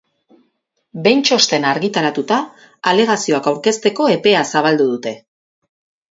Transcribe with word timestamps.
Behin 1.07 1.19
txostena 1.27 1.67
argitaratuta, 1.73 2.39
alegazioak 2.91 3.49
aurkezteko 3.51 4.07
epea 4.15 4.41
zabaldu 4.55 4.89
dute. 4.95 5.13